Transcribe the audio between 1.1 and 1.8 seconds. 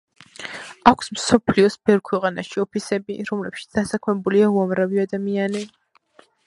მსოფლიოს